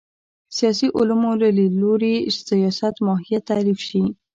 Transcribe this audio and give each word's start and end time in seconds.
سیاسي 0.57 0.87
علومو 0.97 1.31
له 1.41 1.49
لید 1.57 1.73
لوري 1.81 2.15
سیاست 2.47 2.95
ماهیت 3.07 3.41
تعریف 3.51 3.79
شي 3.87 4.01